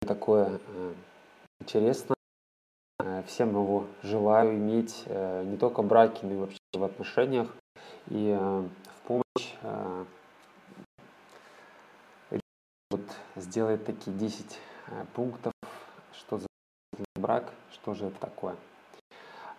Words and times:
такое 0.00 0.60
э, 0.66 0.94
интересное. 1.60 2.16
Э, 3.00 3.22
всем 3.26 3.50
его 3.50 3.86
желаю 4.02 4.56
иметь 4.56 5.04
э, 5.06 5.44
не 5.44 5.56
только 5.56 5.82
в 5.82 5.86
браке, 5.86 6.26
но 6.26 6.32
и 6.32 6.36
вообще 6.36 6.58
в 6.74 6.84
отношениях. 6.84 7.48
И 8.08 8.36
в 8.38 9.08
помощь 9.08 9.54
вот 12.90 13.00
сделать 13.34 13.84
такие 13.84 14.16
10 14.16 14.58
пунктов, 15.14 15.52
что 16.12 16.38
за 16.38 16.46
брак, 17.16 17.52
что 17.72 17.94
же 17.94 18.06
это 18.06 18.20
такое. 18.20 18.56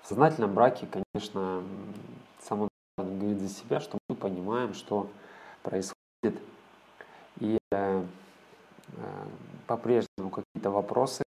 В 0.01 0.07
сознательном 0.07 0.53
браке, 0.53 0.87
конечно, 0.87 1.63
само 2.39 2.69
говорит 2.97 3.39
за 3.39 3.49
себя, 3.49 3.79
что 3.79 3.97
мы 4.07 4.15
понимаем, 4.15 4.73
что 4.73 5.09
происходит. 5.63 6.41
И 7.39 7.57
э, 7.71 8.03
э, 8.93 9.27
по-прежнему 9.67 10.06
какие-то 10.29 10.71
вопросы 10.71 11.23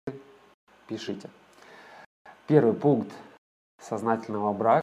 пишите. 0.86 1.30
Первый 2.46 2.74
пункт 2.74 3.12
сознательного 3.80 4.52
брака, 4.52 4.82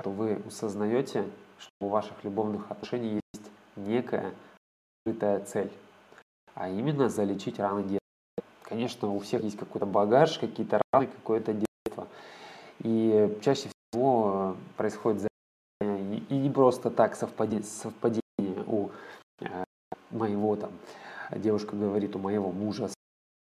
что 0.00 0.10
вы 0.10 0.42
осознаете, 0.46 1.28
что 1.58 1.70
у 1.80 1.88
ваших 1.88 2.24
любовных 2.24 2.70
отношений 2.70 3.20
есть 3.32 3.50
некая 3.76 4.34
скрытая 5.02 5.40
цель, 5.44 5.72
а 6.54 6.68
именно 6.68 7.08
залечить 7.08 7.58
раны 7.58 7.82
детства. 7.82 8.00
Конечно, 8.62 9.08
у 9.08 9.18
всех 9.18 9.42
есть 9.42 9.56
какой-то 9.56 9.86
багаж, 9.86 10.38
какие-то 10.38 10.80
раны, 10.92 11.06
какое-то 11.06 11.54
детство. 11.54 12.06
И 12.80 13.38
чаще 13.42 13.68
всего 13.92 14.56
происходит 14.76 15.30
и 15.80 16.36
не 16.36 16.50
просто 16.50 16.90
так 16.90 17.16
совпадение, 17.16 17.64
совпадение 17.64 18.64
у 18.66 18.90
э, 19.40 19.64
моего 20.10 20.56
там, 20.56 20.70
девушка 21.34 21.76
говорит, 21.76 22.16
у 22.16 22.18
моего 22.18 22.52
мужа 22.52 22.88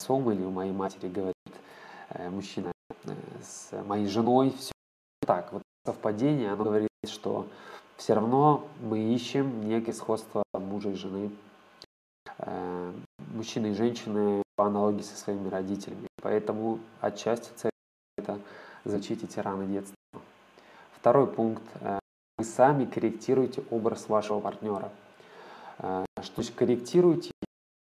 отцом 0.06 0.30
или 0.30 0.42
у 0.44 0.50
моей 0.50 0.72
матери 0.72 1.08
говорит 1.08 1.34
э, 2.10 2.30
мужчина 2.30 2.72
э, 3.04 3.10
с 3.42 3.72
моей 3.84 4.06
женой. 4.06 4.54
Все 4.56 4.72
так, 5.26 5.52
вот 5.52 5.62
совпадение, 5.84 6.52
оно 6.52 6.64
говорит, 6.64 6.88
что 7.08 7.46
все 7.96 8.14
равно 8.14 8.66
мы 8.80 9.00
ищем 9.00 9.68
некое 9.68 9.92
сходство 9.92 10.44
мужа 10.52 10.90
и 10.90 10.94
жены, 10.94 11.30
мужчины 13.34 13.68
и 13.68 13.74
женщины 13.74 14.42
по 14.56 14.66
аналогии 14.66 15.02
со 15.02 15.16
своими 15.16 15.48
родителями. 15.48 16.06
Поэтому 16.22 16.78
отчасти 17.00 17.48
цель 17.56 17.70
это 18.18 18.38
защитить 18.84 19.36
раны 19.38 19.66
детства. 19.66 19.96
Второй 20.92 21.26
пункт 21.26 21.64
вы 22.38 22.44
сами 22.44 22.84
корректируете 22.84 23.64
образ 23.70 24.08
вашего 24.08 24.40
партнера. 24.40 24.92
Э, 25.78 26.04
что 26.22 26.34
значит 26.36 26.54
корректируете? 26.54 27.32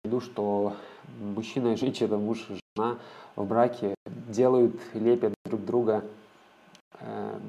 Виду, 0.03 0.22
что 0.22 0.76
мужчина 1.20 1.73
и 1.73 1.76
женщина, 1.76 2.17
муж 2.17 2.45
и 2.50 2.59
жена 2.76 2.98
в 3.36 3.45
браке 3.45 3.95
делают, 4.06 4.76
лепят 4.94 5.34
друг 5.45 5.66
друга 5.66 6.04
э, 7.00 7.39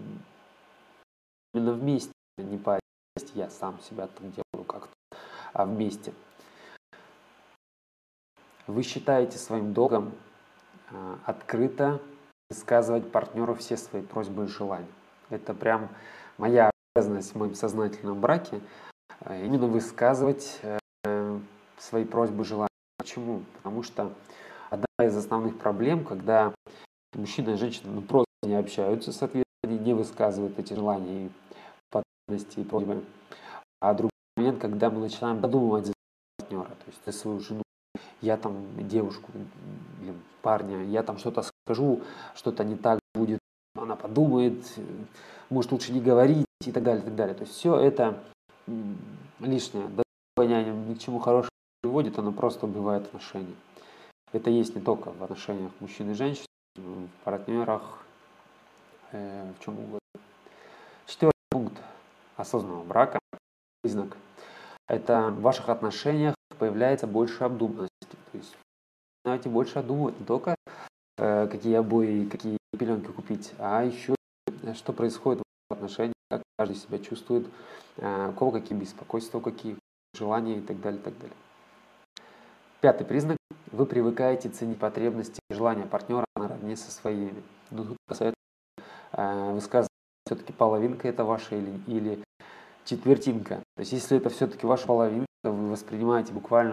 именно 1.54 1.72
вместе, 1.72 2.12
не 2.36 2.58
по 2.58 2.80
я 3.34 3.50
сам 3.50 3.78
себя 3.80 4.06
так 4.06 4.22
делаю 4.30 4.64
как-то, 4.66 4.92
а 5.52 5.64
вместе. 5.64 6.12
Вы 8.66 8.82
считаете 8.82 9.38
своим 9.38 9.72
долгом 9.72 10.12
э, 10.90 11.16
открыто 11.24 12.00
высказывать 12.50 13.10
партнеру 13.10 13.54
все 13.54 13.76
свои 13.76 14.02
просьбы 14.02 14.44
и 14.44 14.48
желания. 14.48 14.86
Это 15.30 15.54
прям 15.54 15.88
моя 16.36 16.70
обязанность 16.94 17.32
в 17.32 17.38
моем 17.38 17.54
сознательном 17.54 18.20
браке 18.20 18.60
э, 19.20 19.44
именно 19.44 19.66
высказывать 19.66 20.58
э, 20.62 20.78
свои 21.88 22.04
просьбы, 22.04 22.44
желания. 22.44 22.68
Почему? 22.98 23.42
Потому 23.56 23.82
что 23.82 24.12
одна 24.70 24.86
из 25.00 25.16
основных 25.16 25.58
проблем, 25.58 26.04
когда 26.04 26.54
мужчина 27.14 27.50
и 27.50 27.56
женщина 27.56 27.92
ну, 27.92 28.02
просто 28.02 28.26
не 28.42 28.54
общаются, 28.54 29.12
соответственно, 29.12 29.78
не 29.78 29.94
высказывают 29.94 30.58
эти 30.58 30.74
желания 30.74 31.26
и 31.26 31.30
потребности 31.90 32.60
и 32.60 32.64
просьбы. 32.64 33.04
А 33.80 33.94
другой 33.94 34.10
момент, 34.36 34.60
когда 34.60 34.90
мы 34.90 35.00
начинаем 35.00 35.40
додумывать 35.40 35.86
за 35.86 35.94
партнера, 36.38 36.68
то 36.68 36.84
есть 36.86 36.98
за 37.06 37.12
свою 37.12 37.40
жену, 37.40 37.62
я 38.20 38.36
там 38.36 38.66
девушку 38.88 39.30
или 40.02 40.12
парня, 40.42 40.84
я 40.84 41.02
там 41.02 41.18
что-то 41.18 41.42
скажу, 41.42 42.02
что-то 42.34 42.64
не 42.64 42.76
так 42.76 42.98
будет, 43.14 43.38
она 43.76 43.96
подумает, 43.96 44.64
может 45.50 45.72
лучше 45.72 45.92
не 45.92 46.00
говорить 46.00 46.44
и 46.66 46.72
так 46.72 46.82
далее, 46.82 47.02
и 47.02 47.04
так 47.06 47.14
далее. 47.14 47.34
То 47.34 47.44
есть 47.44 47.54
все 47.54 47.76
это 47.76 48.22
лишнее. 49.40 49.88
Ни 50.36 50.94
к 50.94 50.98
чему 50.98 51.18
хорошему 51.18 51.47
приводит, 51.80 52.18
оно 52.18 52.32
просто 52.32 52.66
убивает 52.66 53.06
отношения. 53.06 53.54
Это 54.32 54.50
есть 54.50 54.74
не 54.74 54.82
только 54.82 55.10
в 55.10 55.22
отношениях 55.22 55.72
мужчин 55.80 56.10
и 56.10 56.14
женщин, 56.14 56.44
в 56.76 57.08
партнерах, 57.24 57.82
э, 59.12 59.52
в 59.58 59.64
чем 59.64 59.78
угодно. 59.78 59.98
Четвертый 61.06 61.32
пункт 61.50 61.74
осознанного 62.36 62.84
брака, 62.84 63.18
признак, 63.82 64.16
это 64.86 65.28
в 65.28 65.40
ваших 65.40 65.68
отношениях 65.68 66.34
появляется 66.58 67.06
больше 67.06 67.44
обдуманности. 67.44 68.16
То 68.32 68.38
есть 68.38 68.56
знаете, 69.24 69.48
больше 69.48 69.78
обдумывать 69.78 70.18
не 70.18 70.26
только 70.26 70.54
э, 71.16 71.48
какие 71.48 71.74
обои, 71.74 72.28
какие 72.30 72.58
пеленки 72.78 73.10
купить, 73.10 73.52
а 73.58 73.84
еще 73.84 74.14
что 74.74 74.92
происходит 74.92 75.42
в 75.70 75.72
отношениях, 75.72 76.14
как 76.30 76.42
каждый 76.58 76.76
себя 76.76 76.98
чувствует, 76.98 77.46
э, 77.96 78.30
у 78.30 78.32
кого 78.32 78.50
какие 78.50 78.78
беспокойства, 78.78 79.40
какие 79.40 79.76
желания 80.14 80.58
и 80.58 80.60
так 80.60 80.80
далее, 80.80 81.00
и 81.00 81.02
так 81.02 81.18
далее. 81.18 81.36
Пятый 82.88 83.04
признак. 83.04 83.36
Вы 83.70 83.84
привыкаете 83.84 84.48
ценить 84.48 84.78
потребности 84.78 85.42
и 85.50 85.54
желания 85.54 85.84
партнера 85.84 86.24
наравне 86.36 86.74
со 86.74 86.90
своими. 86.90 87.42
Но 87.70 87.84
тут 87.84 87.98
посоветую 88.06 88.42
э, 89.12 89.52
высказывать 89.52 89.90
все-таки 90.24 90.54
половинка 90.54 91.06
это 91.06 91.22
ваша 91.22 91.56
или, 91.56 91.78
или 91.86 92.24
четвертинка. 92.86 93.56
То 93.76 93.80
есть 93.80 93.92
если 93.92 94.16
это 94.16 94.30
все-таки 94.30 94.66
ваша 94.66 94.86
половинка, 94.86 95.26
вы 95.44 95.68
воспринимаете 95.68 96.32
буквально, 96.32 96.72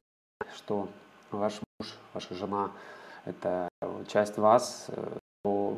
что 0.55 0.87
ваш 1.31 1.59
муж, 1.81 1.97
ваша 2.13 2.33
жена– 2.33 2.71
это 3.25 3.67
часть 4.07 4.37
вас, 4.37 4.85
э, 4.87 5.17
то 5.43 5.77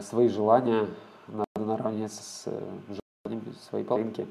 свои 0.00 0.26
желания 0.26 0.88
надо 1.28 1.46
наравне 1.56 2.08
с 2.08 2.42
э, 2.46 2.60
желаниями 3.24 3.52
своей 3.52 3.84
половинки. 3.84 4.26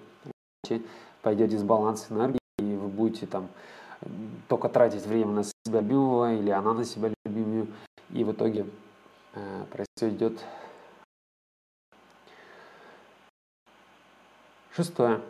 Иначе 0.65 0.83
пойдет 1.21 1.51
дисбаланс 1.51 2.11
энергии, 2.11 2.39
будете 3.15 3.27
там 3.27 3.49
только 4.47 4.69
тратить 4.69 5.05
время 5.05 5.31
на 5.31 5.43
себя 5.43 5.79
любимого, 5.79 6.33
или 6.33 6.49
она 6.49 6.73
на 6.73 6.83
себя 6.83 7.11
любимую, 7.23 7.67
и 8.09 8.23
в 8.23 8.31
итоге 8.31 8.65
э, 9.33 9.65
произойдет 9.71 10.43
Шестое. 14.71 15.21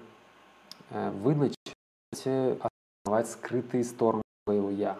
Э, 0.89 1.11
вы 1.11 1.35
начнете 1.35 2.57
осознавать 3.03 3.29
скрытые 3.29 3.83
стороны 3.83 4.23
своего 4.47 4.71
«я». 4.71 4.97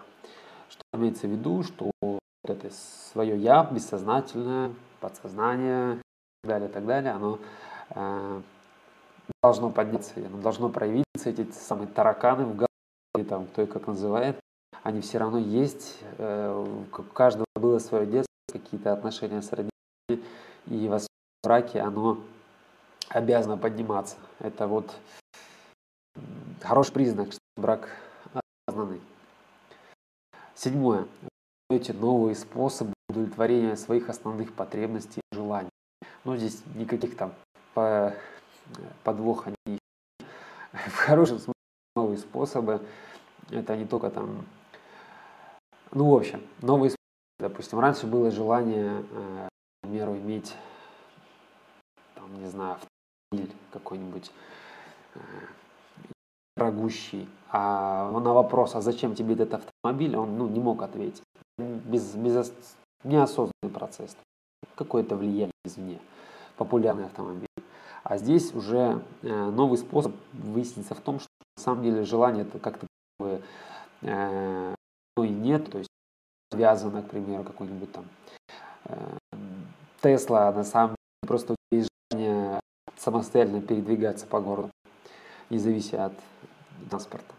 Что 0.70 0.84
имеется 0.94 1.28
в 1.28 1.32
виду, 1.32 1.64
что 1.64 1.90
вот 2.02 2.20
это 2.44 2.70
свое 3.12 3.36
«я» 3.38 3.64
бессознательное, 3.64 4.72
подсознание 5.00 5.96
и 5.96 6.02
так 6.44 6.50
далее, 6.50 6.70
и 6.70 6.72
так 6.72 6.86
далее, 6.86 7.12
оно 7.14 7.40
э, 7.90 8.42
должно 9.42 9.72
подняться, 9.72 10.14
оно 10.18 10.38
должно 10.38 10.70
проявиться, 10.70 11.06
эти 11.26 11.52
самые 11.52 11.88
тараканы 11.88 12.46
в 12.46 12.56
голове, 12.56 12.75
там, 13.24 13.48
кто 13.48 13.64
их 13.64 13.70
как 13.70 13.88
называет, 13.88 14.40
они 14.84 15.02
все 15.02 15.18
равно 15.18 15.38
есть, 15.38 15.98
э, 16.18 16.86
у 16.90 17.04
каждого 17.04 17.46
было 17.56 17.80
свое 17.80 18.06
детство, 18.06 18.32
какие-то 18.52 18.94
отношения 18.94 19.42
с 19.42 19.52
родителями, 19.52 20.24
и 20.68 20.88
в 20.88 21.00
браке 21.44 21.82
оно 21.82 22.20
обязано 23.10 23.58
подниматься. 23.58 24.18
Это 24.40 24.68
вот 24.68 24.96
хороший 26.62 26.94
признак, 26.94 27.32
что 27.32 27.40
брак 27.58 27.90
осознанный. 28.68 29.02
Седьмое. 30.54 31.08
Вы 31.70 31.82
новые 31.94 32.36
способы 32.36 32.94
удовлетворения 33.10 33.76
своих 33.76 34.10
основных 34.10 34.54
потребностей 34.54 35.22
и 35.32 35.36
желаний. 35.36 35.70
Ну, 36.24 36.38
здесь 36.38 36.62
никаких 36.76 37.18
там 37.18 37.34
подвоха 39.04 39.52
не 39.66 39.80
В 40.74 40.96
хорошем 40.96 41.40
смысле 41.40 41.55
новые 41.96 42.18
способы. 42.18 42.82
Это 43.50 43.76
не 43.76 43.86
только 43.86 44.10
там... 44.10 44.46
Ну, 45.92 46.10
в 46.10 46.16
общем, 46.16 46.42
новые 46.62 46.92
способы. 46.92 46.96
Допустим, 47.40 47.80
раньше 47.80 48.08
было 48.08 48.32
желание, 48.32 49.04
э, 49.12 49.48
к 49.48 49.88
примеру, 49.88 50.16
иметь, 50.18 50.56
там, 52.16 52.34
не 52.40 52.48
знаю, 52.48 52.78
автомобиль 52.78 53.56
какой-нибудь 53.72 54.32
э, 55.16 55.20
дорогущий. 56.58 57.28
А 57.50 58.10
на 58.12 58.34
вопрос, 58.34 58.76
а 58.76 58.82
зачем 58.82 59.16
тебе 59.16 59.36
этот 59.36 59.62
автомобиль, 59.84 60.16
он 60.16 60.38
ну, 60.38 60.48
не 60.48 60.60
мог 60.60 60.82
ответить. 60.82 61.22
Без, 61.58 62.14
без, 62.16 62.52
неосознанный 63.04 63.72
процесс, 63.74 64.18
какое-то 64.76 65.16
влияние 65.16 65.52
извне, 65.64 66.00
популярный 66.58 67.06
автомобиль. 67.06 67.48
А 68.04 68.18
здесь 68.18 68.54
уже 68.54 69.02
э, 69.22 69.50
новый 69.50 69.78
способ 69.78 70.14
выяснится 70.34 70.96
в 70.96 71.00
том, 71.00 71.20
что 71.20 71.30
самом 71.66 71.84
деле 71.84 72.04
желание 72.04 72.44
это 72.44 72.60
как-то 72.60 72.88
э, 74.02 74.76
ну 75.18 75.24
и 75.24 75.30
нет, 75.30 75.70
то 75.72 75.80
есть 75.80 75.90
связано, 76.52 77.02
к 77.02 77.10
примеру, 77.10 77.44
какой-нибудь 77.44 77.92
там 77.92 78.06
э, 78.86 79.18
Тесла, 80.02 80.52
на 80.52 80.64
самом 80.64 80.90
деле 80.90 81.28
просто 81.28 81.56
есть 81.72 81.90
желание 82.12 82.60
самостоятельно 82.98 83.62
передвигаться 83.62 84.28
по 84.28 84.40
городу, 84.40 84.72
не 85.50 85.58
завися 85.58 86.06
от 86.06 86.14
транспорта. 86.90 87.34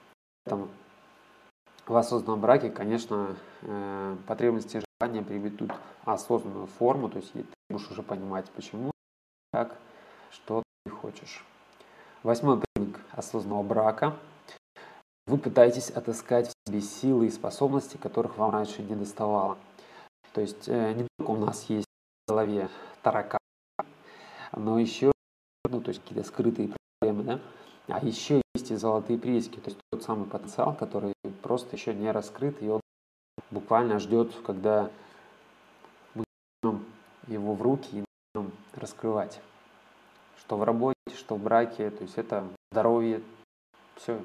Поэтому 0.44 0.69
в 1.87 1.96
осознанном 1.96 2.40
браке, 2.40 2.70
конечно, 2.70 3.37
э, 3.62 4.17
потребности 4.26 4.82
желания 5.00 5.23
приобретут 5.23 5.70
осознанную 6.05 6.67
форму, 6.67 7.08
то 7.08 7.19
есть 7.19 7.32
ты 7.32 7.44
будешь 7.70 7.90
уже 7.90 8.02
понимать, 8.02 8.50
почему, 8.50 8.90
как, 9.52 9.76
что 10.31 10.62
ты 10.84 10.90
хочешь. 10.90 11.44
Восьмой 12.25 12.61
осознанного 13.17 13.63
брака. 13.63 14.17
Вы 15.27 15.39
пытаетесь 15.39 15.91
отыскать 15.91 16.49
в 16.49 16.69
себе 16.69 16.81
силы 16.81 17.27
и 17.27 17.31
способности, 17.31 17.97
которых 17.97 18.37
вам 18.39 18.53
раньше 18.53 18.83
не 18.83 18.95
доставало. 18.95 19.59
То 20.33 20.41
есть 20.41 20.69
э, 20.69 20.93
не 20.93 21.07
только 21.19 21.31
у 21.31 21.37
нас 21.37 21.65
есть 21.69 21.87
в 22.27 22.31
голове 22.31 22.69
тараканы, 23.03 23.41
но 24.53 24.79
еще 24.79 25.11
ну, 25.69 25.81
то 25.81 25.89
есть 25.89 26.01
какие-то 26.03 26.27
скрытые 26.27 26.71
проблемы, 27.01 27.25
да, 27.25 27.41
а 27.89 28.05
еще 28.05 28.43
есть 28.55 28.71
и 28.71 28.77
золотые 28.77 29.19
прииски, 29.19 29.57
то 29.57 29.71
есть 29.71 29.79
тот 29.91 30.03
самый 30.03 30.27
потенциал, 30.27 30.75
который 30.75 31.12
просто 31.43 31.77
еще 31.77 31.95
не 31.95 32.11
раскрыт, 32.11 32.62
и 32.62 32.69
он 32.69 32.81
буквально 33.51 33.99
ждет, 33.99 34.35
когда 34.45 34.91
мы 36.15 36.25
его 37.27 37.55
в 37.55 37.62
руки 37.62 37.89
и 37.93 38.05
начнем 38.35 38.53
раскрывать. 38.75 39.41
Что 40.39 40.57
в 40.57 40.65
работе, 40.65 40.97
что 41.26 41.34
в 41.34 41.43
браке, 41.43 41.90
то 41.90 42.02
есть 42.02 42.17
это 42.19 42.44
здоровье, 42.70 43.20
все. 43.96 44.23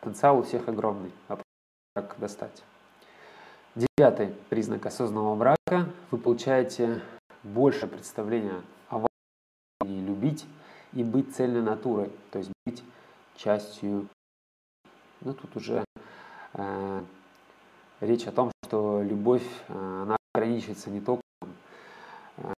Потенциал 0.00 0.38
у 0.38 0.42
всех 0.42 0.68
огромный, 0.68 1.10
а 1.28 1.40
как 1.94 2.16
достать. 2.18 2.62
Девятый 3.74 4.34
признак 4.50 4.84
осознанного 4.84 5.36
брака. 5.36 5.88
Вы 6.10 6.18
получаете 6.18 7.00
больше 7.42 7.86
представления 7.86 8.60
о 8.90 8.98
вас 8.98 9.08
любить 9.80 10.44
и 10.92 11.02
быть 11.02 11.34
цельной 11.34 11.62
натурой, 11.62 12.12
то 12.30 12.38
есть 12.38 12.50
быть 12.66 12.84
частью. 13.36 14.06
Ну, 15.22 15.32
тут 15.32 15.56
уже 15.56 15.82
э, 16.52 17.04
речь 18.00 18.26
о 18.26 18.32
том, 18.32 18.50
что 18.66 19.02
любовь, 19.02 19.46
э, 19.68 20.02
она 20.02 20.18
ограничивается 20.34 20.90
не 20.90 21.00
только 21.00 21.22
э, 22.36 22.52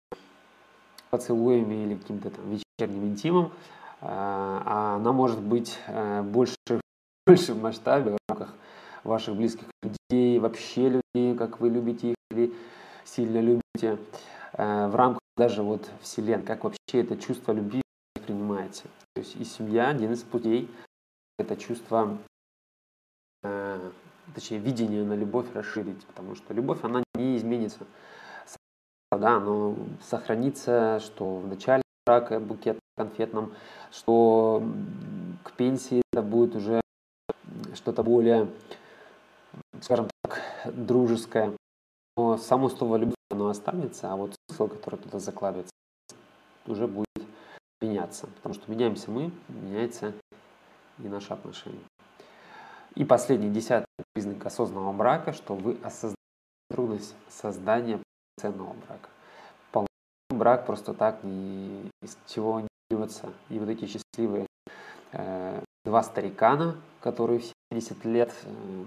поцелуями 1.11 1.85
или 1.85 1.97
каким-то 1.97 2.31
там 2.31 2.51
вечерним 2.79 3.07
интимом, 3.09 3.47
э, 3.47 4.07
а 4.07 4.97
она 4.97 5.13
может 5.13 5.41
быть 5.41 5.79
э, 5.87 6.23
больше, 6.23 6.57
в 6.69 6.81
большем 7.27 7.61
масштабе 7.61 8.13
в 8.13 8.19
рамках 8.29 8.55
ваших 9.05 9.37
близких 9.37 9.67
людей, 9.83 10.39
вообще 10.39 10.89
людей, 10.89 11.37
как 11.37 11.61
вы 11.61 11.71
любите 11.71 12.11
их 12.11 12.17
или 12.31 12.53
сильно 13.05 13.41
любите, 13.41 13.99
э, 14.55 14.89
в 14.89 14.95
рамках 14.95 15.21
даже 15.37 15.63
вот 15.63 15.89
Вселенной, 16.01 16.45
как 16.45 16.65
вообще 16.65 17.03
это 17.03 17.17
чувство 17.17 17.53
любви 17.53 17.83
воспринимаете. 18.17 18.85
То 19.15 19.21
есть 19.21 19.37
и 19.37 19.45
семья 19.45 19.89
один 19.89 20.13
из 20.13 20.23
путей 20.23 20.71
это 21.39 21.57
чувство, 21.57 22.17
точнее, 23.43 24.59
видение 24.59 25.05
на 25.05 25.15
любовь 25.15 25.47
расширить, 25.53 26.05
потому 26.07 26.37
что 26.37 26.55
любовь, 26.55 26.79
она 26.85 27.03
не 27.17 27.37
изменится. 27.37 27.87
Да, 29.11 29.41
но 29.41 29.77
сохранится, 30.01 31.01
что 31.01 31.37
в 31.37 31.47
начале 31.49 31.84
брака 32.07 32.41
букет 32.41 32.79
конфетном, 32.97 33.55
что 33.91 34.63
к 35.43 35.53
пенсии 35.53 36.03
это 36.13 36.23
будет 36.23 36.55
уже 36.55 36.81
что-то 37.75 38.03
более, 38.03 38.49
скажем 39.81 40.09
так, 40.23 40.41
дружеское. 40.67 41.53
Но 42.17 42.37
само 42.37 42.69
слово 42.69 42.97
любовь, 42.97 43.17
оно 43.31 43.49
останется, 43.49 44.13
а 44.13 44.17
вот 44.17 44.35
смысл, 44.49 44.69
который 44.69 45.01
туда 45.01 45.19
закладывается, 45.19 45.73
уже 46.67 46.87
будет 46.87 47.07
меняться. 47.81 48.29
Потому 48.37 48.55
что 48.55 48.71
меняемся 48.71 49.11
мы, 49.11 49.33
меняется 49.49 50.13
и 50.99 51.09
наши 51.09 51.33
отношения. 51.33 51.81
И 52.95 53.05
последний, 53.05 53.51
десятый 53.51 53.87
признак 54.13 54.47
осознанного 54.47 54.93
брака, 54.93 55.33
что 55.33 55.55
вы 55.57 55.77
осознаете 55.83 56.15
трудность 56.71 57.15
создания 57.29 58.01
полноценного 58.37 58.75
брака. 58.87 59.09
Брак 60.35 60.67
просто 60.67 60.95
так 60.95 61.23
ни 61.23 61.91
из 62.03 62.19
чего 62.27 62.61
не 62.61 62.69
делается. 62.91 63.33
И 63.49 63.59
вот 63.59 63.69
эти 63.69 63.87
счастливые 63.87 64.47
э, 65.13 65.63
два 65.85 66.03
старикана, 66.03 66.77
которые 67.01 67.41
в 67.41 67.53
70 67.73 68.05
лет 68.05 68.33
э, 68.45 68.85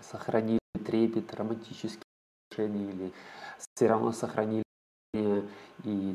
сохранили 0.00 0.58
трепет, 0.84 1.34
романтические 1.34 2.02
отношения 2.50 2.90
или 2.90 3.12
все 3.58 3.86
равно 3.86 4.12
сохранили 4.12 4.64
и 5.84 6.14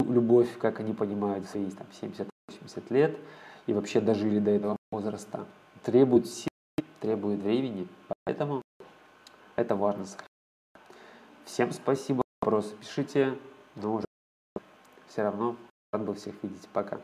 любовь, 0.00 0.58
как 0.58 0.80
они 0.80 0.92
понимают, 0.92 1.46
свои 1.46 1.70
там, 1.70 1.86
70-80 2.00 2.28
лет 2.90 3.16
и 3.66 3.72
вообще 3.72 4.00
дожили 4.00 4.38
до 4.38 4.50
этого 4.50 4.76
возраста, 4.90 5.46
требует 5.82 6.26
сил, 6.26 6.48
требует 7.00 7.40
времени, 7.40 7.88
поэтому 8.24 8.62
это 9.56 9.76
важно 9.76 10.04
сохранить. 10.04 10.28
Всем 11.44 11.72
спасибо, 11.72 12.22
вопросы 12.40 12.74
пишите, 12.76 13.38
но 13.76 13.94
уже 13.94 14.06
все 15.08 15.22
равно 15.22 15.56
рад 15.92 16.04
был 16.04 16.14
всех 16.14 16.34
видеть. 16.42 16.68
Пока. 16.72 17.00